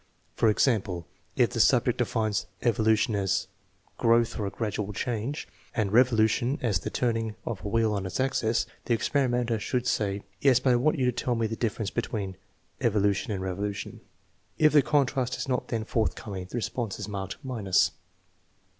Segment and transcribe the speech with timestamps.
[0.33, 1.05] For example,
[1.35, 6.79] if the subject defines evolution as a" growth" or" gradual change," and revolu tion as
[6.79, 10.77] the turning of a wheel on its axis, the experimenter should say:" Yes, but I
[10.77, 12.35] want you to tell me the difference between
[12.79, 14.01] evolution and revolution."
[14.57, 17.91] If the contrast is not then forthcoming the response is marked minus.